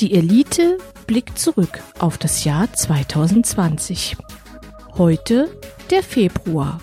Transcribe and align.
Die 0.00 0.12
Elite 0.12 0.76
blickt 1.06 1.38
zurück 1.38 1.80
auf 1.98 2.18
das 2.18 2.44
Jahr 2.44 2.70
2020. 2.70 4.18
Heute 4.98 5.58
der 5.90 6.02
Februar. 6.02 6.82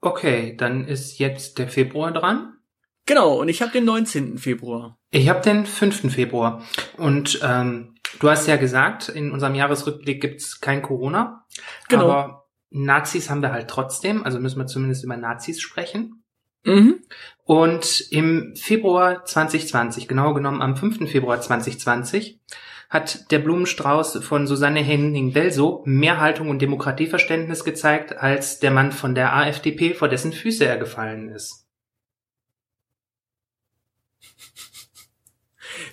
Okay, 0.00 0.56
dann 0.56 0.86
ist 0.86 1.18
jetzt 1.18 1.58
der 1.58 1.66
Februar 1.66 2.12
dran. 2.12 2.58
Genau, 3.06 3.40
und 3.40 3.48
ich 3.48 3.60
habe 3.60 3.72
den 3.72 3.84
19. 3.84 4.38
Februar. 4.38 5.00
Ich 5.10 5.28
habe 5.28 5.40
den 5.40 5.66
5. 5.66 6.12
Februar. 6.12 6.62
Und 6.96 7.40
ähm, 7.42 7.96
du 8.20 8.30
hast 8.30 8.46
ja 8.46 8.54
gesagt, 8.54 9.08
in 9.08 9.32
unserem 9.32 9.56
Jahresrückblick 9.56 10.20
gibt's 10.20 10.60
kein 10.60 10.80
Corona. 10.80 11.44
Genau. 11.88 12.04
Aber 12.04 12.44
Nazis 12.70 13.30
haben 13.30 13.42
wir 13.42 13.50
halt 13.50 13.68
trotzdem, 13.68 14.22
also 14.22 14.38
müssen 14.38 14.60
wir 14.60 14.66
zumindest 14.66 15.02
über 15.02 15.16
Nazis 15.16 15.60
sprechen. 15.60 16.23
Mhm. 16.64 17.00
Und 17.44 18.06
im 18.10 18.56
Februar 18.56 19.24
2020, 19.24 20.08
genau 20.08 20.32
genommen 20.34 20.62
am 20.62 20.76
5. 20.76 21.10
Februar 21.10 21.40
2020, 21.40 22.40
hat 22.88 23.30
der 23.30 23.38
Blumenstrauß 23.40 24.24
von 24.24 24.46
Susanne 24.46 24.80
Henning-Welso 24.80 25.82
mehr 25.84 26.20
Haltung 26.20 26.48
und 26.48 26.62
Demokratieverständnis 26.62 27.64
gezeigt, 27.64 28.16
als 28.16 28.60
der 28.60 28.70
Mann 28.70 28.92
von 28.92 29.14
der 29.14 29.34
AfDP, 29.34 29.94
vor 29.94 30.08
dessen 30.08 30.32
Füße 30.32 30.64
er 30.64 30.78
gefallen 30.78 31.28
ist. 31.28 31.66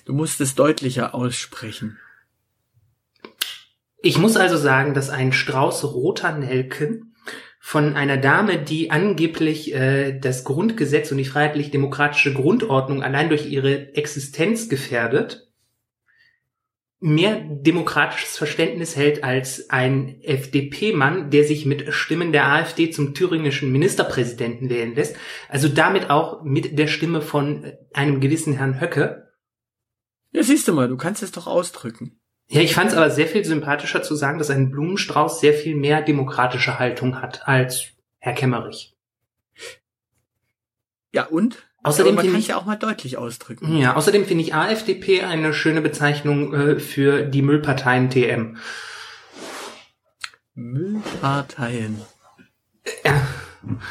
Du 0.06 0.14
musst 0.14 0.42
es 0.42 0.56
deutlicher 0.56 1.14
aussprechen. 1.14 1.98
Ich 4.04 4.18
muss 4.18 4.36
also 4.38 4.58
sagen, 4.58 4.94
dass 4.94 5.10
ein 5.10 5.32
Strauß 5.32 5.84
roter 5.94 6.32
Nelken 6.32 7.11
von 7.64 7.96
einer 7.96 8.18
Dame, 8.18 8.58
die 8.58 8.90
angeblich 8.90 9.72
äh, 9.72 10.20
das 10.20 10.44
Grundgesetz 10.44 11.12
und 11.12 11.20
die 11.20 11.26
freiheitlich-demokratische 11.26 12.34
Grundordnung 12.34 13.04
allein 13.04 13.30
durch 13.30 13.46
ihre 13.46 13.94
Existenz 13.96 14.68
gefährdet, 14.68 15.48
mehr 17.00 17.40
demokratisches 17.40 18.36
Verständnis 18.36 18.96
hält 18.96 19.24
als 19.24 19.70
ein 19.70 20.22
FDP-Mann, 20.24 21.30
der 21.30 21.44
sich 21.44 21.68
mit 21.68 21.94
Stimmen 21.94 22.32
der 22.32 22.48
AfD 22.48 22.90
zum 22.90 23.14
thüringischen 23.14 23.72
Ministerpräsidenten 23.72 24.72
wählen 24.72 24.96
lässt, 24.96 25.16
also 25.48 25.68
damit 25.68 26.10
auch 26.10 26.42
mit 26.44 26.80
der 26.80 26.88
Stimme 26.88 27.22
von 27.22 27.72
einem 27.94 28.22
gewissen 28.22 28.54
Herrn 28.54 28.82
Höcke. 28.82 29.32
Ja, 30.32 30.42
siehst 30.42 30.68
du 30.68 30.74
mal, 30.74 30.88
du 30.88 30.98
kannst 30.98 31.22
es 31.22 31.32
doch 31.32 31.46
ausdrücken. 31.46 32.21
Ja, 32.52 32.62
ich 32.62 32.76
fand 32.76 32.90
es 32.92 32.98
aber 32.98 33.10
sehr 33.10 33.28
viel 33.28 33.46
sympathischer 33.46 34.04
zu 34.04 34.14
sagen, 34.16 34.38
dass 34.38 34.50
ein 34.50 34.72
Blumenstrauß 34.72 35.40
sehr 35.40 35.54
viel 35.54 35.76
mehr 35.76 36.02
demokratische 36.02 36.80
Haltung 36.80 37.22
hat 37.22 37.48
als 37.48 37.86
Herr 38.20 38.34
Kemmerich. 38.34 38.94
Ja, 41.14 41.26
und? 41.28 41.66
Außerdem 41.84 42.16
finde 42.18 42.32
kann 42.34 42.40
ich- 42.42 42.48
ja 42.50 42.58
auch 42.58 42.66
mal 42.66 42.76
deutlich 42.76 43.18
ausdrücken. 43.18 43.78
Ja, 43.78 43.96
außerdem 43.96 44.26
finde 44.26 44.44
ich 44.44 44.54
AfDP 44.54 45.24
eine 45.24 45.54
schöne 45.54 45.82
Bezeichnung 45.82 46.54
äh, 46.54 46.80
für 46.80 47.24
die 47.24 47.42
Müllparteien 47.42 48.10
TM. 48.10 48.58
Müllparteien. 50.54 52.02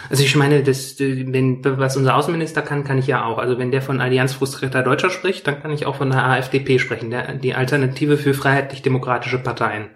Also 0.08 0.24
ich 0.24 0.34
meine, 0.34 0.62
das, 0.62 0.98
wenn 0.98 1.64
was 1.64 1.96
unser 1.96 2.16
Außenminister 2.16 2.62
kann, 2.62 2.82
kann 2.84 2.98
ich 2.98 3.06
ja 3.06 3.24
auch. 3.24 3.38
Also 3.38 3.58
wenn 3.58 3.70
der 3.70 3.82
von 3.82 4.00
Allianz 4.00 4.32
frustrierter 4.32 4.82
Deutscher 4.82 5.10
spricht, 5.10 5.46
dann 5.46 5.62
kann 5.62 5.70
ich 5.70 5.86
auch 5.86 5.96
von 5.96 6.10
der 6.10 6.24
AfDP 6.24 6.78
sprechen, 6.78 7.10
der, 7.10 7.34
die 7.34 7.54
Alternative 7.54 8.16
für 8.16 8.34
freiheitlich-demokratische 8.34 9.38
Parteien. 9.38 9.90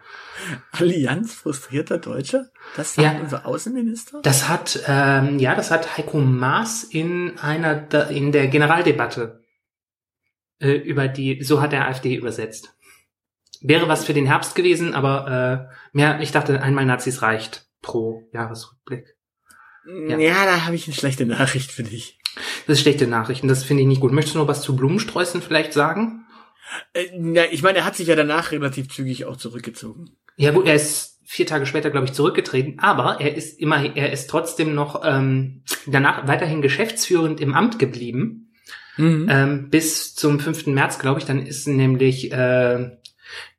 Allianz 0.72 1.34
frustrierter 1.34 1.98
Deutscher? 1.98 2.46
Das 2.76 2.94
sagt 2.94 3.14
Ja. 3.14 3.20
unser 3.20 3.46
Außenminister? 3.46 4.20
Das 4.22 4.48
hat, 4.48 4.80
ähm, 4.86 5.38
ja, 5.38 5.54
das 5.54 5.70
hat 5.70 5.96
Heiko 5.96 6.18
Maas 6.18 6.84
in 6.84 7.38
einer, 7.40 7.88
in 8.10 8.30
der 8.30 8.48
Generaldebatte 8.48 9.40
äh, 10.60 10.72
über 10.72 11.08
die, 11.08 11.42
so 11.42 11.60
hat 11.60 11.72
er 11.72 11.88
AfD 11.88 12.14
übersetzt. 12.14 12.74
Wäre 13.60 13.88
was 13.88 14.04
für 14.04 14.14
den 14.14 14.26
Herbst 14.26 14.54
gewesen, 14.54 14.94
aber 14.94 15.68
äh, 15.70 15.96
mehr, 15.96 16.20
ich 16.20 16.32
dachte, 16.32 16.60
einmal 16.62 16.84
Nazis 16.84 17.22
reicht 17.22 17.66
pro 17.80 18.22
Jahresrückblick. 18.32 19.16
Ja, 19.86 20.18
Ja. 20.18 20.44
da 20.46 20.64
habe 20.64 20.74
ich 20.74 20.86
eine 20.86 20.94
schlechte 20.94 21.26
Nachricht 21.26 21.70
für 21.72 21.82
dich. 21.82 22.18
Das 22.66 22.78
ist 22.78 22.82
schlechte 22.82 23.06
Nachrichten, 23.06 23.48
das 23.48 23.64
finde 23.64 23.82
ich 23.82 23.88
nicht 23.88 24.00
gut. 24.00 24.12
Möchtest 24.12 24.34
du 24.34 24.40
noch 24.40 24.48
was 24.48 24.62
zu 24.62 24.74
Blumensträußen 24.74 25.40
vielleicht 25.42 25.72
sagen? 25.72 26.26
Äh, 26.92 27.06
ja, 27.34 27.44
ich 27.50 27.62
meine, 27.62 27.78
er 27.78 27.84
hat 27.84 27.96
sich 27.96 28.08
ja 28.08 28.16
danach 28.16 28.50
relativ 28.52 28.88
zügig 28.88 29.24
auch 29.26 29.36
zurückgezogen. 29.36 30.16
Ja 30.36 30.50
gut, 30.50 30.66
er 30.66 30.74
ist 30.74 31.20
vier 31.24 31.46
Tage 31.46 31.66
später, 31.66 31.90
glaube 31.90 32.06
ich, 32.06 32.12
zurückgetreten, 32.12 32.78
aber 32.80 33.20
er 33.20 33.36
ist 33.36 33.60
immer, 33.60 33.96
er 33.96 34.12
ist 34.12 34.28
trotzdem 34.28 34.74
noch 34.74 35.02
ähm, 35.04 35.62
danach 35.86 36.26
weiterhin 36.26 36.60
geschäftsführend 36.62 37.40
im 37.40 37.54
Amt 37.54 37.78
geblieben. 37.78 38.40
Mhm. 38.96 39.26
ähm, 39.28 39.70
bis 39.70 40.14
zum 40.14 40.38
5. 40.38 40.66
März, 40.68 41.00
glaube 41.00 41.18
ich, 41.18 41.26
dann 41.26 41.44
ist 41.44 41.66
nämlich 41.66 42.30
äh, 42.30 42.90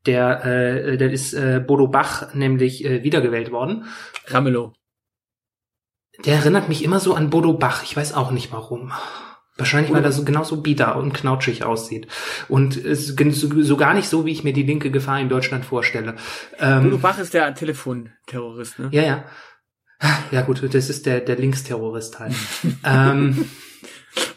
der, 0.06 0.46
äh, 0.46 0.98
der 0.98 1.12
ist 1.12 1.34
äh, 1.34 1.62
Bodo 1.66 1.88
Bach 1.88 2.34
nämlich 2.34 2.86
äh, 2.86 3.04
wiedergewählt 3.04 3.52
worden. 3.52 3.86
Ramelow. 4.28 4.74
Der 6.26 6.36
erinnert 6.36 6.70
mich 6.70 6.84
immer 6.84 7.00
so 7.00 7.14
an 7.14 7.30
Bodo 7.30 7.54
Bach. 7.54 7.84
Ich 7.84 7.96
weiß 7.96 8.14
auch 8.14 8.32
nicht 8.32 8.52
warum. 8.52 8.92
Wahrscheinlich, 9.58 9.94
weil 9.94 10.04
er 10.04 10.12
so 10.12 10.26
genauso 10.26 10.62
bieder 10.62 10.98
und 10.98 11.14
knautschig 11.14 11.64
aussieht. 11.64 12.08
Und 12.50 12.76
es 12.76 13.10
ist 13.10 13.40
so, 13.40 13.64
so 13.64 13.78
gar 13.78 13.94
nicht 13.94 14.10
so, 14.10 14.26
wie 14.26 14.32
ich 14.32 14.44
mir 14.44 14.52
die 14.52 14.64
linke 14.64 14.92
Gefahr 14.92 15.20
in 15.22 15.30
Deutschland 15.30 15.64
vorstelle. 15.64 16.16
Ähm, 16.60 16.84
Bodo 16.84 16.98
Bach 16.98 17.18
ist 17.20 17.34
der 17.34 17.54
Telefonterrorist, 17.56 18.80
ne? 18.80 18.90
ja, 18.92 19.04
ja. 19.04 19.26
Ja 20.32 20.42
gut, 20.42 20.62
das 20.74 20.90
ist 20.90 21.06
der, 21.06 21.22
der 21.22 21.38
Linksterrorist 21.38 22.20
halt. 22.20 22.34
ähm, 22.84 23.46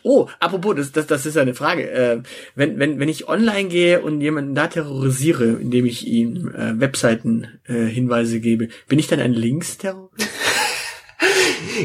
Oh, 0.03 0.28
apropos, 0.41 0.77
das, 0.77 0.93
das, 0.93 1.06
das 1.06 1.27
ist 1.27 1.37
eine 1.37 1.55
Frage. 1.55 1.91
Äh, 1.91 2.22
wenn, 2.55 2.78
wenn, 2.78 2.99
wenn 2.99 3.09
ich 3.09 3.28
online 3.28 3.69
gehe 3.69 4.00
und 4.00 4.21
jemanden 4.21 4.55
da 4.55 4.66
terrorisiere, 4.66 5.45
indem 5.45 5.87
ich 5.87 6.06
ihm 6.06 6.49
äh, 6.49 6.81
Webseiten 6.81 7.60
äh, 7.66 7.84
Hinweise 7.84 8.41
gebe, 8.41 8.69
bin 8.89 8.99
ich 8.99 9.09
dann 9.09 9.21
ein 9.21 9.34
Linksterrorist? 9.34 10.28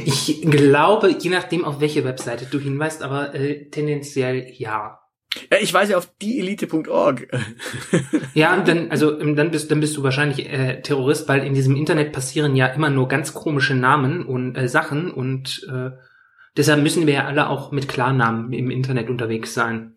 Ich 0.05 0.41
glaube, 0.41 1.15
je 1.19 1.29
nachdem, 1.29 1.65
auf 1.65 1.79
welche 1.79 2.03
Webseite 2.03 2.45
du 2.45 2.59
hinweist, 2.59 3.03
aber 3.03 3.33
äh, 3.35 3.69
tendenziell 3.69 4.51
ja. 4.57 4.99
Ja, 5.51 5.57
ich 5.59 5.73
weise 5.73 5.97
auf 5.97 6.09
dieelite.org. 6.21 7.27
Ja, 8.33 8.59
dann, 8.61 8.89
also 8.89 9.19
ähm, 9.19 9.35
dann 9.35 9.51
bist, 9.51 9.69
dann 9.69 9.79
bist 9.79 9.95
du 9.95 10.01
wahrscheinlich 10.01 10.51
äh, 10.51 10.81
Terrorist, 10.81 11.29
weil 11.29 11.45
in 11.45 11.53
diesem 11.53 11.75
Internet 11.75 12.11
passieren 12.11 12.55
ja 12.55 12.65
immer 12.65 12.89
nur 12.89 13.07
ganz 13.07 13.35
komische 13.35 13.75
Namen 13.75 14.25
und 14.25 14.55
äh, 14.57 14.67
Sachen 14.67 15.11
und 15.11 15.67
äh, 15.71 15.91
deshalb 16.57 16.81
müssen 16.81 17.05
wir 17.05 17.13
ja 17.13 17.25
alle 17.25 17.47
auch 17.47 17.71
mit 17.71 17.87
Klarnamen 17.87 18.51
im 18.53 18.71
Internet 18.71 19.11
unterwegs 19.11 19.53
sein. 19.53 19.95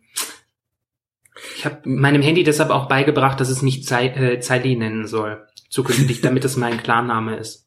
Ich 1.56 1.64
habe 1.64 1.88
meinem 1.88 2.20
Handy 2.20 2.44
deshalb 2.44 2.68
auch 2.68 2.88
beigebracht, 2.88 3.40
dass 3.40 3.48
es 3.48 3.62
mich 3.62 3.90
äh, 3.90 4.38
Zeili 4.40 4.76
nennen 4.76 5.06
soll, 5.06 5.46
zukünftig, 5.70 6.20
damit 6.20 6.44
es 6.44 6.58
mein 6.58 6.76
Klarname 6.76 7.36
ist. 7.36 7.65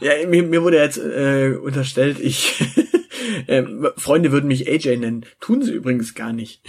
Ja, 0.00 0.26
mir, 0.26 0.42
mir 0.42 0.62
wurde 0.62 0.78
jetzt 0.78 0.98
äh, 0.98 1.56
unterstellt, 1.60 2.18
ich 2.20 2.60
äh, 3.46 3.64
Freunde 3.96 4.32
würden 4.32 4.48
mich 4.48 4.68
AJ 4.68 4.96
nennen. 4.96 5.26
Tun 5.40 5.62
sie 5.62 5.72
übrigens 5.72 6.14
gar 6.14 6.32
nicht. 6.32 6.62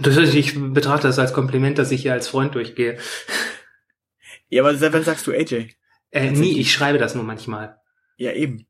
Das, 0.00 0.16
ich 0.16 0.54
betrachte 0.54 1.06
das 1.06 1.18
als 1.18 1.32
Kompliment, 1.32 1.78
dass 1.78 1.90
ich 1.90 2.02
hier 2.02 2.12
als 2.12 2.28
Freund 2.28 2.54
durchgehe. 2.54 2.98
Ja, 4.48 4.62
aber 4.62 4.76
seit 4.76 4.92
wann 4.92 5.04
sagst 5.04 5.26
du 5.26 5.32
AJ? 5.32 5.70
Äh, 6.10 6.30
nie, 6.30 6.60
ich 6.60 6.72
schreibe 6.72 6.98
das 6.98 7.14
nur 7.14 7.24
manchmal. 7.24 7.78
Ja, 8.16 8.32
eben. 8.32 8.66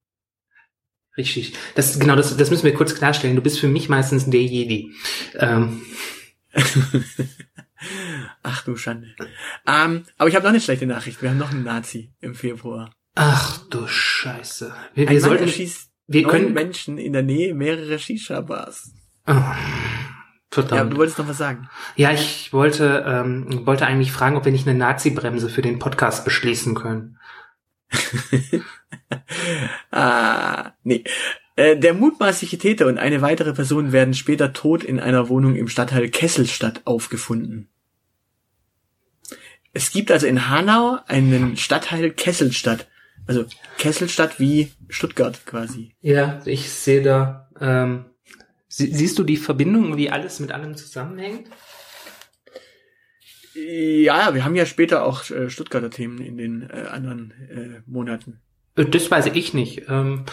Richtig. 1.16 1.54
Das, 1.74 1.98
genau, 1.98 2.16
das, 2.16 2.36
das 2.36 2.50
müssen 2.50 2.64
wir 2.64 2.74
kurz 2.74 2.94
klarstellen. 2.94 3.36
Du 3.36 3.42
bist 3.42 3.60
für 3.60 3.68
mich 3.68 3.88
meistens 3.88 4.28
der 4.28 4.42
Jedi. 4.42 4.92
Ähm, 5.38 5.82
Ach 8.46 8.62
du 8.62 8.76
Schande. 8.76 9.08
Ähm, 9.66 10.04
aber 10.18 10.28
ich 10.28 10.36
habe 10.36 10.44
noch 10.44 10.50
eine 10.50 10.60
schlechte 10.60 10.86
Nachricht. 10.86 11.20
Wir 11.22 11.30
haben 11.30 11.38
noch 11.38 11.50
einen 11.50 11.64
Nazi 11.64 12.12
im 12.20 12.34
Februar. 12.36 12.92
ach 13.16 13.58
du 13.70 13.86
Scheiße. 13.88 14.72
Wir, 14.94 15.08
wir 15.08 15.20
sollten. 15.20 15.44
erschießt 15.44 15.90
wir 16.06 16.22
können- 16.24 16.52
Menschen 16.52 16.98
in 16.98 17.12
der 17.14 17.22
Nähe 17.22 17.54
mehrerer 17.54 17.98
Shisha-Bars. 17.98 18.92
Oh, 19.26 19.32
Ja, 19.32 19.56
verdammt. 20.50 20.92
du 20.92 20.98
wolltest 20.98 21.18
noch 21.18 21.26
was 21.28 21.38
sagen. 21.38 21.68
Ja, 21.96 22.12
ich 22.12 22.52
wollte, 22.52 23.02
ähm, 23.06 23.64
wollte 23.66 23.86
eigentlich 23.86 24.12
fragen, 24.12 24.36
ob 24.36 24.44
wir 24.44 24.52
nicht 24.52 24.68
eine 24.68 24.78
Nazi-Bremse 24.78 25.48
für 25.48 25.62
den 25.62 25.78
Podcast 25.78 26.24
beschließen 26.24 26.74
können. 26.74 27.18
Ah, 29.90 30.72
nee. 30.82 31.04
Äh, 31.56 31.76
Der 31.78 31.94
mutmaßliche 31.94 32.58
Täter 32.58 32.86
und 32.86 32.98
eine 32.98 33.22
weitere 33.22 33.52
Person 33.52 33.92
werden 33.92 34.14
später 34.14 34.52
tot 34.52 34.82
in 34.82 34.98
einer 35.00 35.28
Wohnung 35.28 35.54
im 35.56 35.68
Stadtteil 35.68 36.08
Kesselstadt 36.08 36.82
aufgefunden. 36.84 37.68
Es 39.74 39.90
gibt 39.90 40.10
also 40.12 40.26
in 40.26 40.48
Hanau 40.48 40.98
einen 41.06 41.56
Stadtteil 41.56 42.10
Kesselstadt. 42.12 42.86
Also 43.26 43.44
Kesselstadt 43.78 44.38
wie 44.38 44.72
Stuttgart 44.88 45.44
quasi. 45.46 45.96
Ja, 46.00 46.40
ich 46.44 46.70
sehe 46.70 47.02
da. 47.02 47.50
Ähm, 47.60 48.04
sie, 48.68 48.92
siehst 48.92 49.18
du 49.18 49.24
die 49.24 49.36
Verbindung, 49.36 49.96
wie 49.96 50.10
alles 50.10 50.40
mit 50.40 50.52
allem 50.52 50.76
zusammenhängt? 50.76 51.48
Ja, 53.54 54.34
wir 54.34 54.44
haben 54.44 54.56
ja 54.56 54.66
später 54.66 55.04
auch 55.04 55.28
äh, 55.30 55.48
Stuttgarter 55.48 55.90
Themen 55.90 56.18
in 56.20 56.36
den 56.36 56.62
äh, 56.70 56.86
anderen 56.90 57.32
äh, 57.50 57.82
Monaten. 57.86 58.40
Äh, 58.76 58.84
Das 58.86 59.10
weiß 59.10 59.26
ich 59.26 59.54
nicht. 59.54 59.82
Ähm, 59.88 60.24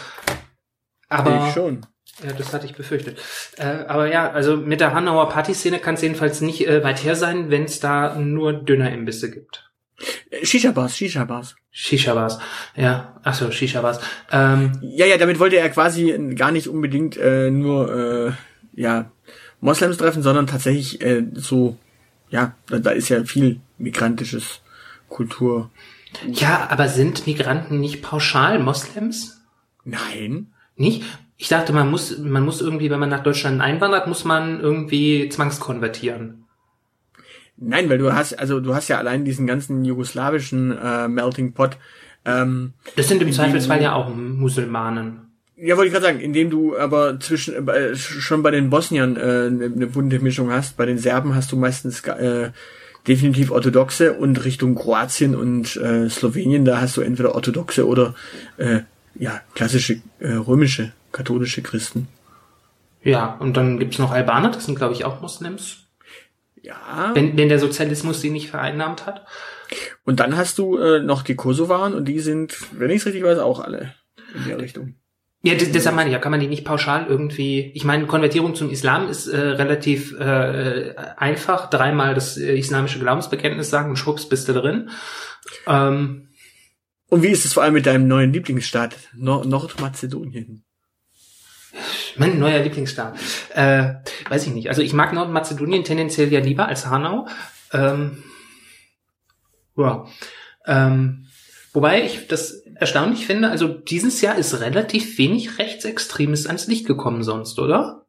aber 1.08 1.48
ich 1.48 1.54
schon. 1.54 1.86
Ja, 2.24 2.32
das 2.32 2.52
hatte 2.52 2.66
ich 2.66 2.74
befürchtet. 2.74 3.18
Äh, 3.56 3.84
aber 3.86 4.12
ja, 4.12 4.30
also 4.30 4.56
mit 4.56 4.80
der 4.80 4.92
Hanauer 4.92 5.28
Partyszene 5.28 5.78
kann 5.78 5.94
es 5.94 6.02
jedenfalls 6.02 6.40
nicht 6.40 6.66
äh, 6.66 6.84
weit 6.84 7.02
her 7.04 7.16
sein, 7.16 7.50
wenn 7.50 7.64
es 7.64 7.80
da 7.80 8.16
nur 8.16 8.52
Dönerimbisse 8.52 9.30
gibt. 9.30 9.70
Shisha-Bars, 10.42 10.96
Shisha-Bars. 10.96 11.54
Shisha-Bars. 11.70 12.38
Ja, 12.76 13.20
ach 13.22 13.34
so, 13.34 13.50
Shisha-Bars. 13.50 14.00
Ähm, 14.30 14.72
Ja, 14.82 15.06
ja, 15.06 15.16
damit 15.16 15.38
wollte 15.38 15.56
er 15.56 15.68
quasi 15.70 16.34
gar 16.34 16.50
nicht 16.50 16.68
unbedingt 16.68 17.16
äh, 17.16 17.50
nur 17.50 17.94
äh, 17.94 18.32
ja 18.74 19.10
Moslems 19.60 19.96
treffen, 19.96 20.22
sondern 20.22 20.46
tatsächlich 20.46 21.00
äh, 21.00 21.24
so 21.34 21.78
ja, 22.32 22.54
da, 22.66 22.78
da 22.78 22.90
ist 22.90 23.10
ja 23.10 23.24
viel 23.24 23.60
migrantisches 23.78 24.60
Kultur. 25.08 25.70
ja, 26.26 26.66
aber 26.70 26.88
sind 26.88 27.26
Migranten 27.26 27.78
nicht 27.78 28.02
pauschal 28.02 28.58
Moslems? 28.58 29.40
Nein. 29.84 30.52
Nicht? 30.76 31.04
Ich 31.42 31.48
dachte, 31.48 31.72
man 31.72 31.90
muss, 31.90 32.18
man 32.18 32.44
muss 32.44 32.60
irgendwie, 32.60 32.88
wenn 32.88 33.00
man 33.00 33.08
nach 33.08 33.24
Deutschland 33.24 33.60
einwandert, 33.60 34.06
muss 34.06 34.24
man 34.24 34.60
irgendwie 34.60 35.28
zwangskonvertieren. 35.28 36.44
Nein, 37.56 37.90
weil 37.90 37.98
du 37.98 38.12
hast, 38.12 38.34
also 38.38 38.60
du 38.60 38.76
hast 38.76 38.86
ja 38.86 38.98
allein 38.98 39.24
diesen 39.24 39.48
ganzen 39.48 39.84
jugoslawischen 39.84 40.70
äh, 40.78 41.08
Melting 41.08 41.52
Pot. 41.52 41.78
Ähm, 42.24 42.74
Das 42.94 43.08
sind 43.08 43.22
im 43.22 43.32
Zweifelsfall 43.32 43.82
ja 43.82 43.92
auch 43.92 44.14
Musulmanen. 44.14 45.32
ja, 45.56 45.76
wollte 45.76 45.88
ich 45.88 45.92
gerade 45.92 46.06
sagen, 46.06 46.20
indem 46.20 46.48
du 46.48 46.78
aber 46.78 47.18
zwischen 47.18 47.66
äh, 47.66 47.96
schon 47.96 48.44
bei 48.44 48.52
den 48.52 48.70
Bosniern 48.70 49.16
äh, 49.16 49.20
eine 49.20 49.68
ne 49.68 49.86
bunte 49.88 50.20
Mischung 50.20 50.52
hast, 50.52 50.76
bei 50.76 50.86
den 50.86 50.98
Serben 50.98 51.34
hast 51.34 51.50
du 51.50 51.56
meistens 51.56 52.02
äh, 52.06 52.52
definitiv 53.08 53.50
orthodoxe 53.50 54.12
und 54.12 54.44
Richtung 54.44 54.76
Kroatien 54.76 55.34
und 55.34 55.74
äh, 55.74 56.08
Slowenien, 56.08 56.64
da 56.64 56.80
hast 56.80 56.96
du 56.96 57.00
entweder 57.00 57.34
orthodoxe 57.34 57.84
oder 57.84 58.14
äh, 58.58 58.82
ja 59.16 59.40
klassische 59.56 60.00
äh, 60.20 60.34
römische 60.34 60.92
katholische 61.12 61.62
Christen. 61.62 62.08
Ja, 63.02 63.36
und 63.40 63.56
dann 63.56 63.78
gibt's 63.78 63.98
noch 63.98 64.12
Albaner, 64.12 64.50
das 64.50 64.64
sind, 64.66 64.76
glaube 64.76 64.94
ich, 64.94 65.04
auch 65.04 65.20
Moslems. 65.20 65.88
Ja. 66.62 67.10
Wenn, 67.14 67.36
wenn 67.36 67.48
der 67.48 67.58
Sozialismus 67.58 68.20
sie 68.20 68.30
nicht 68.30 68.48
vereinnahmt 68.50 69.04
hat. 69.06 69.26
Und 70.04 70.20
dann 70.20 70.36
hast 70.36 70.58
du 70.58 70.78
äh, 70.78 71.00
noch 71.00 71.22
die 71.22 71.34
Kosovaren 71.34 71.94
und 71.94 72.04
die 72.06 72.20
sind, 72.20 72.56
wenn 72.72 72.90
ich 72.90 72.98
es 72.98 73.06
richtig 73.06 73.24
weiß, 73.24 73.38
auch 73.38 73.58
alle 73.58 73.94
in 74.34 74.46
der 74.46 74.60
Richtung. 74.60 74.94
Ja, 75.42 75.56
d- 75.56 75.72
deshalb 75.72 75.96
meine 75.96 76.08
ich, 76.10 76.12
ja, 76.12 76.20
kann 76.20 76.30
man 76.30 76.38
die 76.38 76.46
nicht 76.46 76.64
pauschal 76.64 77.06
irgendwie. 77.08 77.72
Ich 77.74 77.82
meine, 77.84 78.06
Konvertierung 78.06 78.54
zum 78.54 78.70
Islam 78.70 79.08
ist 79.08 79.26
äh, 79.26 79.36
relativ 79.36 80.16
äh, 80.20 80.94
einfach. 81.16 81.68
Dreimal 81.68 82.14
das 82.14 82.36
äh, 82.36 82.56
islamische 82.56 83.00
Glaubensbekenntnis 83.00 83.68
sagen 83.68 83.90
und 83.90 83.96
schwupps 83.96 84.28
bist 84.28 84.46
du 84.48 84.52
drin. 84.52 84.90
Ähm, 85.66 86.28
Und 87.08 87.22
wie 87.24 87.28
ist 87.30 87.44
es 87.44 87.54
vor 87.54 87.64
allem 87.64 87.74
mit 87.74 87.86
deinem 87.86 88.06
neuen 88.06 88.32
Lieblingsstaat, 88.32 88.94
Nor 89.16 89.44
Nordmazedonien? 89.44 90.62
Mein 92.16 92.38
neuer 92.38 92.60
Lieblingsstaat. 92.60 93.16
Äh, 93.54 93.94
weiß 94.28 94.46
ich 94.46 94.54
nicht. 94.54 94.68
Also 94.68 94.82
ich 94.82 94.92
mag 94.92 95.12
Nordmazedonien 95.12 95.84
tendenziell 95.84 96.32
ja 96.32 96.40
lieber 96.40 96.68
als 96.68 96.86
Hanau. 96.86 97.26
Ähm, 97.72 98.22
ja. 99.76 100.06
Ähm, 100.66 101.26
wobei 101.72 102.04
ich 102.04 102.28
das 102.28 102.62
erstaunlich 102.74 103.26
finde, 103.26 103.50
also 103.50 103.68
dieses 103.68 104.20
Jahr 104.20 104.36
ist 104.36 104.60
relativ 104.60 105.18
wenig 105.18 105.58
Rechtsextremes 105.58 106.46
ans 106.46 106.66
Licht 106.66 106.86
gekommen 106.86 107.22
sonst, 107.22 107.58
oder? 107.58 108.06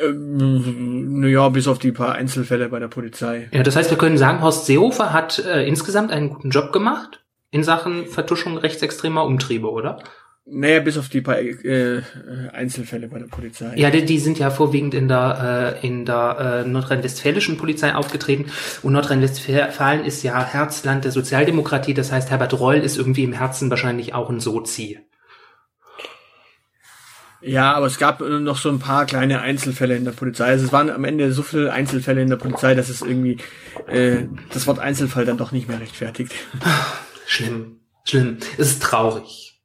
Ähm, 0.00 1.20
naja, 1.20 1.48
bis 1.48 1.66
auf 1.66 1.78
die 1.78 1.92
paar 1.92 2.14
Einzelfälle 2.14 2.68
bei 2.68 2.78
der 2.78 2.88
Polizei. 2.88 3.48
Ja, 3.52 3.62
das 3.62 3.76
heißt, 3.76 3.90
wir 3.90 3.98
können 3.98 4.18
sagen, 4.18 4.42
Horst 4.42 4.66
Seehofer 4.66 5.12
hat 5.12 5.38
äh, 5.40 5.66
insgesamt 5.66 6.12
einen 6.12 6.30
guten 6.30 6.50
Job 6.50 6.72
gemacht 6.72 7.24
in 7.50 7.64
Sachen 7.64 8.06
Vertuschung 8.06 8.58
rechtsextremer 8.58 9.24
Umtriebe, 9.24 9.70
oder? 9.70 10.02
Naja, 10.50 10.80
bis 10.80 10.96
auf 10.96 11.10
die 11.10 11.20
paar 11.20 11.38
äh, 11.38 11.50
äh, 11.50 12.02
Einzelfälle 12.52 13.08
bei 13.08 13.18
der 13.18 13.26
Polizei. 13.26 13.74
Ja, 13.76 13.90
die, 13.90 14.04
die 14.04 14.18
sind 14.18 14.38
ja 14.38 14.50
vorwiegend 14.50 14.94
in 14.94 15.06
der, 15.06 15.76
äh, 15.82 15.86
in 15.86 16.06
der 16.06 16.64
äh, 16.64 16.68
nordrhein-westfälischen 16.68 17.58
Polizei 17.58 17.94
aufgetreten. 17.94 18.46
Und 18.82 18.94
Nordrhein-Westfalen 18.94 20.04
ist 20.04 20.22
ja 20.22 20.42
Herzland 20.42 21.04
der 21.04 21.12
Sozialdemokratie. 21.12 21.92
Das 21.92 22.12
heißt, 22.12 22.30
Herbert 22.30 22.58
Reul 22.58 22.78
ist 22.78 22.96
irgendwie 22.96 23.24
im 23.24 23.34
Herzen 23.34 23.68
wahrscheinlich 23.68 24.14
auch 24.14 24.30
ein 24.30 24.40
Sozi. 24.40 24.98
Ja, 27.42 27.74
aber 27.74 27.86
es 27.86 27.98
gab 27.98 28.22
äh, 28.22 28.40
noch 28.40 28.56
so 28.56 28.70
ein 28.70 28.78
paar 28.78 29.04
kleine 29.04 29.42
Einzelfälle 29.42 29.96
in 29.96 30.04
der 30.04 30.12
Polizei. 30.12 30.46
Also 30.46 30.64
es 30.64 30.72
waren 30.72 30.88
am 30.88 31.04
Ende 31.04 31.30
so 31.32 31.42
viele 31.42 31.72
Einzelfälle 31.72 32.22
in 32.22 32.30
der 32.30 32.36
Polizei, 32.36 32.74
dass 32.74 32.88
es 32.88 33.02
irgendwie 33.02 33.36
äh, 33.86 34.24
das 34.52 34.66
Wort 34.66 34.78
Einzelfall 34.78 35.26
dann 35.26 35.36
doch 35.36 35.52
nicht 35.52 35.68
mehr 35.68 35.80
rechtfertigt. 35.80 36.32
Schlimm, 37.26 37.80
schlimm. 38.04 38.38
Es 38.56 38.70
ist 38.70 38.82
traurig. 38.82 39.57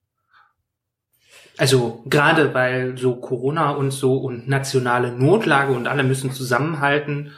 Also 1.58 2.04
gerade 2.08 2.54
weil 2.54 2.98
so 2.98 3.16
Corona 3.16 3.72
und 3.72 3.92
so 3.92 4.18
und 4.18 4.48
nationale 4.48 5.12
Notlage 5.12 5.74
und 5.74 5.88
alle 5.88 6.04
müssen 6.04 6.32
zusammenhalten, 6.32 7.32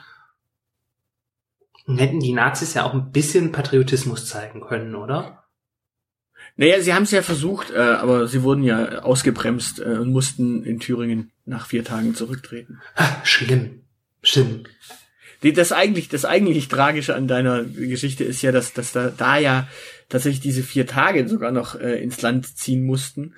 hätten 1.88 2.20
die 2.20 2.34
Nazis 2.34 2.74
ja 2.74 2.84
auch 2.84 2.94
ein 2.94 3.12
bisschen 3.12 3.52
Patriotismus 3.52 4.28
zeigen 4.28 4.62
können, 4.62 4.96
oder? 4.96 5.44
Naja, 6.58 6.80
sie 6.80 6.94
haben 6.94 7.04
es 7.04 7.12
ja 7.12 7.22
versucht, 7.22 7.72
äh, 7.72 7.78
aber 7.78 8.28
sie 8.28 8.44
wurden 8.44 8.64
ja 8.64 9.00
ausgebremst 9.00 9.80
äh, 9.80 9.98
und 9.98 10.12
mussten 10.12 10.64
in 10.64 10.80
Thüringen 10.80 11.32
nach 11.46 11.66
vier 11.66 11.84
Tagen 11.84 12.16
zurücktreten. 12.16 12.80
Ha, 12.96 13.22
schlimm, 13.24 13.82
schlimm. 14.22 14.64
Das 15.42 15.72
eigentlich, 15.72 16.08
das 16.10 16.26
eigentlich 16.26 16.70
Tragische 16.70 17.14
an 17.14 17.28
deiner 17.28 17.64
Geschichte 17.66 18.24
ist 18.24 18.42
ja, 18.42 18.52
dass, 18.52 18.74
dass 18.74 18.94
da, 18.94 19.10
da 19.10 19.38
ja 19.38 19.68
tatsächlich 20.10 20.40
diese 20.40 20.64
vier 20.64 20.88
Tage 20.88 21.28
sogar 21.28 21.52
noch 21.52 21.80
äh, 21.80 22.02
ins 22.02 22.22
Land 22.22 22.58
ziehen 22.58 22.86
mussten. 22.86 23.36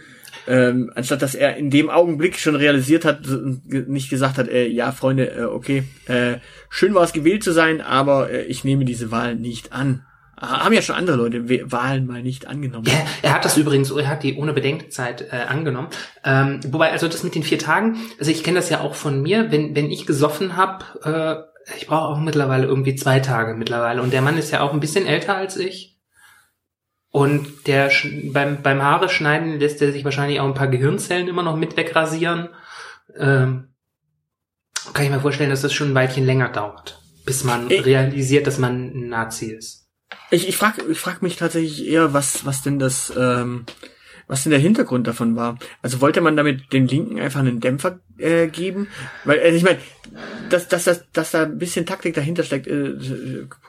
Ähm, 0.48 0.92
anstatt 0.96 1.22
dass 1.22 1.36
er 1.36 1.58
in 1.58 1.70
dem 1.70 1.90
Augenblick 1.90 2.38
schon 2.40 2.56
realisiert 2.56 3.06
hat 3.06 3.22
nicht 3.66 4.10
gesagt 4.10 4.38
hat, 4.38 4.48
äh, 4.48 4.68
ja, 4.68 4.92
Freunde, 4.92 5.32
äh, 5.32 5.44
okay, 5.44 5.84
äh, 6.08 6.36
schön 6.70 6.94
war 6.94 7.04
es 7.04 7.14
gewählt 7.14 7.44
zu 7.44 7.52
sein, 7.52 7.82
aber 7.82 8.30
äh, 8.32 8.44
ich 8.44 8.64
nehme 8.64 8.86
diese 8.86 9.12
Wahl 9.12 9.36
nicht 9.36 9.74
an. 9.74 10.04
Ha- 10.40 10.64
Haben 10.64 10.74
ja 10.74 10.82
schon 10.82 10.96
andere 10.96 11.18
Leute 11.18 11.50
Wahlen 11.72 12.06
mal 12.06 12.22
nicht 12.22 12.48
angenommen. 12.48 12.86
Ja, 12.88 12.94
er 13.24 13.34
hat 13.34 13.44
das 13.46 13.58
übrigens, 13.58 13.90
er 13.92 14.08
hat 14.08 14.24
die 14.24 14.36
ohne 14.36 14.54
Bedenkzeit 14.54 15.22
äh, 15.32 15.38
angenommen. 15.48 15.88
Ähm, 16.24 16.60
wobei, 16.68 16.92
also 16.92 17.08
das 17.08 17.24
mit 17.24 17.36
den 17.36 17.44
vier 17.44 17.60
Tagen, 17.60 17.98
also 18.20 18.30
ich 18.32 18.44
kenne 18.44 18.58
das 18.60 18.70
ja 18.70 18.82
auch 18.82 18.96
von 18.96 19.22
mir, 19.22 19.52
wenn, 19.52 19.76
wenn 19.76 19.90
ich 19.92 20.06
gesoffen 20.06 20.56
habe, 20.56 20.86
äh, 21.04 21.76
ich 21.78 21.88
brauche 21.88 22.04
auch 22.16 22.20
mittlerweile 22.20 22.66
irgendwie 22.66 22.96
zwei 22.96 23.20
Tage 23.20 23.54
mittlerweile. 23.56 24.02
Und 24.02 24.14
der 24.14 24.22
Mann 24.22 24.38
ist 24.38 24.52
ja 24.52 24.62
auch 24.62 24.72
ein 24.74 24.80
bisschen 24.80 25.06
älter 25.06 25.36
als 25.36 25.58
ich. 25.58 25.97
Und 27.18 27.66
der 27.66 27.90
beim, 28.32 28.62
beim 28.62 28.84
Haare 28.84 29.10
schneiden 29.10 29.60
lässt 29.60 29.82
er 29.82 29.92
sich 29.92 30.06
wahrscheinlich 30.06 30.40
auch 30.40 30.46
ein 30.46 30.54
paar 30.54 30.68
Gehirnzellen 30.68 31.28
immer 31.28 31.42
noch 31.42 31.56
mit 31.56 31.76
wegrasieren. 31.76 32.50
Ähm, 33.18 33.70
kann 34.94 35.04
ich 35.06 35.10
mir 35.10 35.20
vorstellen, 35.20 35.50
dass 35.50 35.64
das 35.64 35.74
schon 35.74 35.90
ein 35.90 35.96
Weilchen 35.96 36.26
länger 36.28 36.50
dauert, 36.50 37.02
bis 37.26 37.44
man 37.44 37.72
Ich- 37.72 37.84
realisiert, 37.86 38.46
dass 38.46 38.60
man 38.60 38.92
ein 38.94 39.10
Nazi 39.10 39.48
ist. 39.48 39.88
Ich, 40.30 40.48
ich 40.48 40.56
frage 40.58 40.84
ich 40.92 41.00
frag 41.00 41.24
mich 41.24 41.38
tatsächlich 41.38 41.88
eher, 41.88 42.14
was, 42.14 42.46
was 42.46 42.62
denn 42.62 42.78
das, 42.78 43.12
ähm, 43.18 43.66
was 44.28 44.44
denn 44.44 44.52
der 44.52 44.60
Hintergrund 44.60 45.08
davon 45.08 45.36
war. 45.36 45.58
Also 45.82 46.02
wollte 46.02 46.20
man 46.22 46.36
damit 46.36 46.74
den 46.74 46.88
Linken 46.88 47.20
einfach 47.20 47.40
einen 47.40 47.60
Dämpfer 47.62 48.00
äh, 48.18 48.48
geben? 48.48 48.88
Weil, 49.24 49.40
äh, 49.40 49.56
ich 49.56 49.64
meine, 49.64 49.80
dass, 50.50 50.68
dass, 50.68 50.84
dass, 50.84 51.10
dass 51.12 51.32
da 51.32 51.44
ein 51.44 51.58
bisschen 51.58 51.86
Taktik 51.86 52.14
dahinter 52.14 52.44
steckt, 52.44 52.68
äh, 52.68 52.96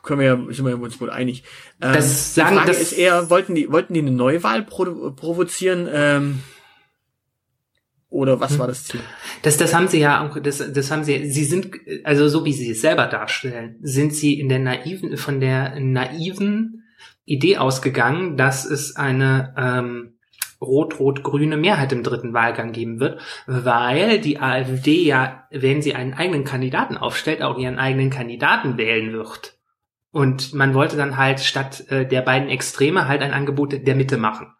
können 0.02 0.20
wir 0.20 0.26
ja, 0.26 0.36
sind 0.50 0.66
wir 0.66 0.80
uns 0.80 1.00
wohl 1.00 1.10
einig. 1.10 1.44
Ähm, 1.80 1.92
Das 1.92 2.34
die 2.34 2.40
sagen- 2.40 2.56
Frage 2.56 2.68
das- 2.72 2.80
ist 2.82 2.92
eher, 2.92 3.30
wollten 3.30 3.54
die, 3.54 3.70
wollten 3.70 3.94
die 3.94 4.00
eine 4.00 4.10
Neuwahl 4.10 4.62
provo 4.64 5.12
provozieren? 5.12 5.88
Ähm, 5.92 6.40
oder 8.10 8.40
was 8.40 8.52
Hm. 8.52 8.58
war 8.60 8.66
das 8.66 8.84
Ziel? 8.84 9.00
Das, 9.42 9.58
das 9.58 9.74
haben 9.74 9.86
sie 9.86 10.00
ja 10.00 10.26
auch, 10.26 10.40
das, 10.40 10.62
das 10.72 10.90
haben 10.90 11.04
sie, 11.04 11.30
sie 11.30 11.44
sind, 11.44 11.70
also 12.04 12.28
so 12.28 12.44
wie 12.44 12.52
sie 12.54 12.70
es 12.70 12.80
selber 12.80 13.06
darstellen, 13.06 13.76
sind 13.82 14.14
sie 14.14 14.40
in 14.40 14.48
der 14.48 14.58
naiven, 14.60 15.16
von 15.18 15.40
der 15.40 15.78
naiven 15.78 16.84
Idee 17.26 17.58
ausgegangen, 17.58 18.38
dass 18.38 18.64
es 18.64 18.96
eine 18.96 19.54
ähm, 19.58 20.14
rot-rot-grüne 20.60 21.56
Mehrheit 21.56 21.92
im 21.92 22.02
dritten 22.02 22.32
Wahlgang 22.32 22.72
geben 22.72 23.00
wird, 23.00 23.20
weil 23.46 24.20
die 24.20 24.40
AfD 24.40 25.02
ja, 25.04 25.46
wenn 25.50 25.82
sie 25.82 25.94
einen 25.94 26.14
eigenen 26.14 26.44
Kandidaten 26.44 26.96
aufstellt, 26.96 27.42
auch 27.42 27.58
ihren 27.58 27.78
eigenen 27.78 28.10
Kandidaten 28.10 28.76
wählen 28.76 29.12
wird. 29.12 29.56
Und 30.10 30.54
man 30.54 30.74
wollte 30.74 30.96
dann 30.96 31.16
halt 31.16 31.40
statt 31.40 31.84
äh, 31.90 32.06
der 32.06 32.22
beiden 32.22 32.48
Extreme 32.48 33.06
halt 33.08 33.22
ein 33.22 33.32
Angebot 33.32 33.86
der 33.86 33.94
Mitte 33.94 34.16
machen. 34.16 34.52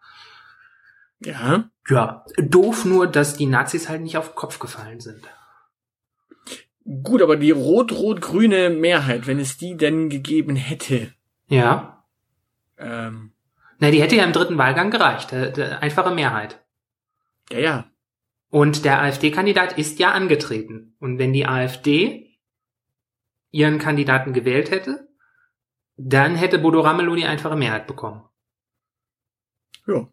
Ja. 1.21 1.69
Ja, 1.89 2.23
doof 2.37 2.85
nur, 2.85 3.07
dass 3.07 3.35
die 3.35 3.47
Nazis 3.47 3.89
halt 3.89 4.01
nicht 4.01 4.15
auf 4.15 4.29
den 4.29 4.35
Kopf 4.35 4.59
gefallen 4.59 4.99
sind. 4.99 5.27
Gut, 7.03 7.21
aber 7.21 7.35
die 7.35 7.51
rot-rot-grüne 7.51 8.69
Mehrheit, 8.69 9.27
wenn 9.27 9.39
es 9.39 9.57
die 9.57 9.75
denn 9.75 10.09
gegeben 10.09 10.55
hätte, 10.55 11.13
Ja. 11.47 12.03
ähm, 12.77 13.33
Na, 13.79 13.91
die 13.91 14.01
hätte 14.01 14.15
ja 14.15 14.23
im 14.23 14.33
dritten 14.33 14.57
Wahlgang 14.57 14.91
gereicht. 14.91 15.31
Äh, 15.33 15.77
einfache 15.79 16.13
Mehrheit. 16.13 16.63
ja, 17.51 17.59
ja, 17.59 17.91
Und 18.49 18.85
der 18.85 19.01
AfD-Kandidat 19.01 19.77
ist 19.77 19.99
ja 19.99 20.11
angetreten. 20.11 20.95
Und 20.99 21.17
wenn 21.17 21.33
die 21.33 21.45
AfD 21.47 22.37
ihren 23.51 23.79
Kandidaten 23.79 24.33
gewählt 24.33 24.69
hätte, 24.69 25.07
dann 25.97 26.35
hätte 26.35 26.59
Bodo 26.59 26.81
Ramelow 26.81 27.15
die 27.15 27.25
einfache 27.25 27.55
Mehrheit 27.55 27.87
bekommen. 27.87 28.23
ja. 29.87 30.07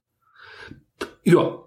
Ja. 1.25 1.63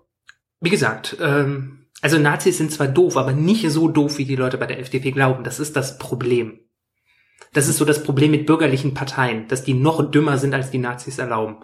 Wie 0.61 0.69
gesagt, 0.69 1.17
ähm, 1.19 1.87
Also 2.01 2.17
Nazis 2.17 2.57
sind 2.57 2.71
zwar 2.71 2.87
doof, 2.87 3.17
aber 3.17 3.33
nicht 3.33 3.69
so 3.69 3.89
doof, 3.89 4.17
wie 4.17 4.25
die 4.25 4.37
Leute 4.37 4.57
bei 4.57 4.65
der 4.65 4.79
FDP 4.79 5.11
glauben. 5.11 5.43
Das 5.43 5.59
ist 5.59 5.75
das 5.75 5.97
Problem. 5.97 6.59
Das 7.53 7.67
ist 7.67 7.77
so 7.77 7.85
das 7.85 8.03
Problem 8.03 8.31
mit 8.31 8.45
bürgerlichen 8.45 8.93
Parteien, 8.93 9.47
dass 9.49 9.63
die 9.63 9.73
noch 9.73 10.09
dümmer 10.09 10.37
sind, 10.37 10.53
als 10.53 10.71
die 10.71 10.77
Nazis 10.77 11.17
erlauben. 11.17 11.57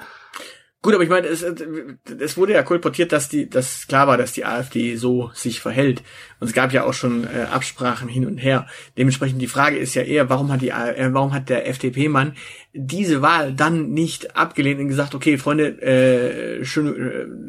Gut, 0.85 0.93
aber 0.93 1.03
ich 1.03 1.09
meine, 1.09 1.25
es, 1.25 1.41
es 1.41 2.37
wurde 2.37 2.53
ja 2.53 2.61
kolportiert, 2.61 3.11
dass 3.11 3.27
die, 3.27 3.49
dass 3.49 3.87
klar 3.87 4.05
war, 4.05 4.17
dass 4.17 4.33
die 4.33 4.45
AfD 4.45 4.97
so 4.97 5.31
sich 5.33 5.59
verhält. 5.59 6.03
Und 6.39 6.45
es 6.45 6.53
gab 6.53 6.71
ja 6.73 6.83
auch 6.83 6.93
schon 6.93 7.23
äh, 7.23 7.47
Absprachen 7.51 8.07
hin 8.07 8.27
und 8.27 8.37
her. 8.37 8.67
Dementsprechend 8.95 9.41
die 9.41 9.47
Frage 9.47 9.77
ist 9.77 9.95
ja 9.95 10.03
eher, 10.03 10.29
warum 10.29 10.51
hat 10.51 10.61
die, 10.61 10.69
äh, 10.69 11.09
warum 11.11 11.33
hat 11.33 11.49
der 11.49 11.67
FDP-Mann 11.67 12.35
diese 12.71 13.23
Wahl 13.23 13.51
dann 13.51 13.93
nicht 13.93 14.35
abgelehnt 14.35 14.79
und 14.79 14.87
gesagt, 14.87 15.15
okay, 15.15 15.39
Freunde, 15.39 15.81
äh, 15.81 16.63
schon 16.63 16.95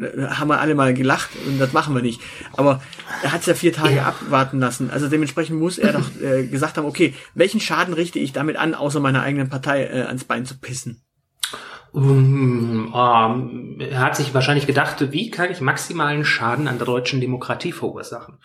äh, 0.02 0.28
haben 0.28 0.48
wir 0.48 0.58
alle 0.58 0.74
mal 0.74 0.94
gelacht 0.94 1.28
und 1.46 1.58
das 1.58 1.74
machen 1.74 1.94
wir 1.94 2.00
nicht. 2.00 2.22
Aber 2.54 2.80
er 3.22 3.32
hat 3.32 3.40
es 3.40 3.46
ja 3.48 3.54
vier 3.54 3.74
Tage 3.74 3.96
ja. 3.96 4.04
abwarten 4.04 4.60
lassen. 4.60 4.88
Also 4.88 5.08
dementsprechend 5.08 5.60
muss 5.60 5.76
er 5.76 5.92
doch 5.92 6.10
äh, 6.22 6.46
gesagt 6.46 6.78
haben, 6.78 6.86
okay, 6.86 7.12
welchen 7.34 7.60
Schaden 7.60 7.92
richte 7.92 8.18
ich 8.18 8.32
damit 8.32 8.56
an, 8.56 8.72
außer 8.72 8.98
meiner 8.98 9.20
eigenen 9.20 9.50
Partei 9.50 9.84
äh, 9.84 10.04
ans 10.04 10.24
Bein 10.24 10.46
zu 10.46 10.58
pissen? 10.58 11.02
Um, 11.92 12.92
um, 12.92 13.80
er 13.80 14.00
hat 14.00 14.16
sich 14.16 14.34
wahrscheinlich 14.34 14.66
gedacht, 14.66 15.12
wie 15.12 15.30
kann 15.30 15.50
ich 15.50 15.60
maximalen 15.60 16.24
Schaden 16.24 16.68
an 16.68 16.78
der 16.78 16.86
deutschen 16.86 17.20
Demokratie 17.20 17.72
verursachen? 17.72 18.38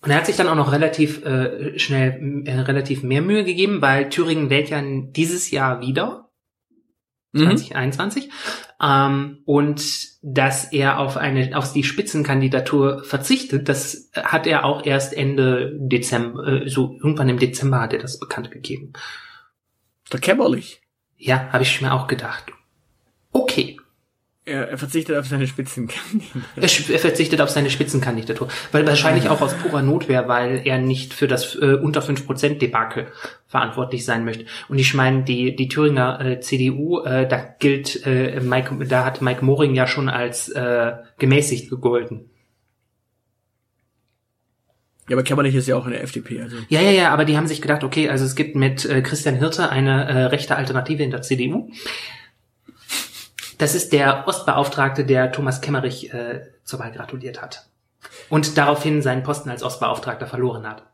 Und 0.00 0.10
er 0.10 0.16
hat 0.16 0.26
sich 0.26 0.36
dann 0.36 0.48
auch 0.48 0.54
noch 0.54 0.72
relativ 0.72 1.24
äh, 1.24 1.78
schnell 1.78 2.44
äh, 2.46 2.60
relativ 2.60 3.02
mehr 3.02 3.20
Mühe 3.20 3.44
gegeben, 3.44 3.82
weil 3.82 4.08
Thüringen 4.08 4.48
wählt 4.48 4.70
ja 4.70 4.80
dieses 4.82 5.50
Jahr 5.50 5.80
wieder. 5.80 6.28
2021. 7.36 8.26
Mhm. 8.26 8.32
Ähm, 8.82 9.38
und 9.44 9.82
dass 10.22 10.72
er 10.72 10.98
auf 10.98 11.16
eine 11.16 11.56
auf 11.56 11.72
die 11.72 11.84
Spitzenkandidatur 11.84 13.04
verzichtet, 13.04 13.68
das 13.68 14.10
hat 14.14 14.46
er 14.46 14.64
auch 14.64 14.84
erst 14.84 15.14
Ende 15.14 15.76
Dezember, 15.78 16.46
äh, 16.46 16.68
so 16.68 16.96
irgendwann 17.02 17.28
im 17.28 17.38
Dezember 17.38 17.80
hat 17.80 17.92
er 17.92 17.98
das 17.98 18.18
bekannt 18.18 18.50
gegeben. 18.50 18.92
Ist 20.04 20.14
doch 20.14 20.20
kämmerlich. 20.20 20.80
Ja, 21.18 21.48
habe 21.52 21.64
ich 21.64 21.80
mir 21.80 21.92
auch 21.92 22.06
gedacht. 22.06 22.44
Okay. 23.32 23.76
Er, 24.44 24.68
er 24.70 24.78
verzichtet 24.78 25.16
auf 25.18 25.26
seine 25.26 25.46
Spitzenkandidatur. 25.46 26.42
Er, 26.56 26.62
er, 26.62 26.98
verzichtet 26.98 27.40
auf 27.42 27.50
seine 27.50 27.68
Spitzenkandidatur. 27.68 28.48
Weil 28.72 28.86
wahrscheinlich 28.86 29.28
auch 29.28 29.42
aus 29.42 29.52
purer 29.52 29.82
Notwehr, 29.82 30.26
weil 30.26 30.62
er 30.64 30.78
nicht 30.78 31.12
für 31.12 31.28
das 31.28 31.54
äh, 31.56 31.74
unter 31.74 32.00
5% 32.00 32.58
Debakel 32.58 33.08
verantwortlich 33.46 34.06
sein 34.06 34.24
möchte. 34.24 34.46
Und 34.68 34.78
ich 34.78 34.94
meine, 34.94 35.24
die, 35.24 35.54
die 35.54 35.68
Thüringer 35.68 36.20
äh, 36.24 36.40
CDU, 36.40 37.00
äh, 37.00 37.28
da 37.28 37.36
gilt, 37.58 38.06
äh, 38.06 38.40
Mike, 38.40 38.86
da 38.86 39.04
hat 39.04 39.20
Mike 39.20 39.44
Moring 39.44 39.74
ja 39.74 39.86
schon 39.86 40.08
als 40.08 40.48
äh, 40.48 40.92
gemäßigt 41.18 41.68
gegolten. 41.68 42.30
Ja, 45.08 45.16
aber 45.16 45.22
Kämmerlich 45.22 45.54
ist 45.54 45.66
ja 45.66 45.76
auch 45.76 45.86
in 45.86 45.92
der 45.92 46.02
FDP. 46.02 46.42
Also. 46.42 46.56
Ja, 46.68 46.80
ja, 46.80 46.90
ja, 46.90 47.10
aber 47.10 47.24
die 47.24 47.36
haben 47.36 47.46
sich 47.46 47.62
gedacht, 47.62 47.82
okay, 47.82 48.08
also 48.08 48.24
es 48.24 48.34
gibt 48.34 48.56
mit 48.56 48.84
äh, 48.84 49.02
Christian 49.02 49.36
Hirte 49.36 49.70
eine 49.70 50.06
äh, 50.06 50.24
rechte 50.24 50.56
Alternative 50.56 51.02
in 51.02 51.10
der 51.10 51.22
CDU. 51.22 51.70
Das 53.56 53.74
ist 53.74 53.92
der 53.92 54.28
Ostbeauftragte, 54.28 55.04
der 55.04 55.32
Thomas 55.32 55.60
Kemmerich 55.60 56.12
äh, 56.12 56.42
zur 56.64 56.78
Wahl 56.78 56.92
gratuliert 56.92 57.42
hat. 57.42 57.68
Und 58.28 58.56
daraufhin 58.56 59.02
seinen 59.02 59.22
Posten 59.22 59.50
als 59.50 59.62
Ostbeauftragter 59.62 60.26
verloren 60.26 60.68
hat. 60.68 60.84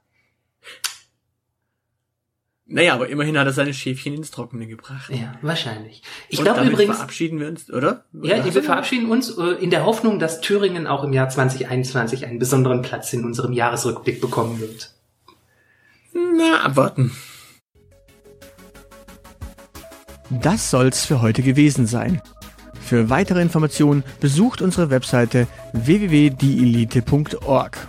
Naja, 2.66 2.94
aber 2.94 3.09
immerhin 3.09 3.38
hat 3.38 3.47
er 3.47 3.52
seine 3.52 3.75
Schäfchen 3.75 4.14
ins 4.14 4.30
Trockene 4.30 4.66
gebracht. 4.66 5.11
Ja, 5.11 5.35
wahrscheinlich. 5.42 6.02
Ich 6.30 6.40
glaube 6.40 6.64
übrigens. 6.64 6.97
verabschieden 6.97 7.38
wir 7.38 7.49
uns, 7.49 7.71
oder? 7.71 8.04
Ja, 8.23 8.42
wir 8.42 8.62
verabschieden 8.62 9.11
uns 9.11 9.37
äh, 9.37 9.62
in 9.62 9.68
der 9.68 9.85
Hoffnung, 9.85 10.18
dass 10.18 10.40
Thüringen 10.40 10.87
auch 10.87 11.04
im 11.04 11.12
Jahr 11.12 11.28
2021 11.28 12.26
einen 12.26 12.38
besonderen 12.38 12.80
Platz 12.80 13.12
in 13.12 13.25
unserem 13.25 13.52
Jahresrückblick 13.52 14.18
bekommen 14.21 14.61
wird. 14.61 14.94
Na, 16.14 16.62
abwarten. 16.62 17.12
Das 20.30 20.71
soll's 20.71 21.04
für 21.04 21.21
heute 21.21 21.42
gewesen 21.42 21.87
sein. 21.87 22.23
Für 22.80 23.11
weitere 23.11 23.42
Informationen 23.42 24.04
besucht 24.21 24.62
unsere 24.62 24.88
Webseite 24.88 25.47
www.dielite.org. 25.75 27.88